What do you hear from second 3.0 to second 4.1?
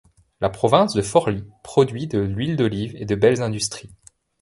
de belles industries.